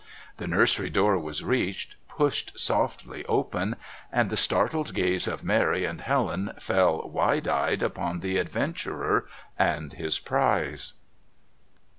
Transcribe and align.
The 0.37 0.47
nursery 0.47 0.89
door 0.89 1.19
was 1.19 1.43
reached, 1.43 1.95
pushed 2.09 2.57
softly 2.59 3.23
open, 3.27 3.75
and 4.11 4.31
the 4.31 4.35
startled 4.35 4.95
gaze 4.95 5.27
of 5.27 5.43
Mary 5.43 5.85
and 5.85 6.01
Helen 6.01 6.53
fell 6.59 7.07
wide 7.07 7.47
eyed 7.47 7.83
upon 7.83 8.21
the 8.21 8.39
adventurer 8.39 9.27
and 9.59 9.93
his 9.93 10.17
prize. 10.17 10.93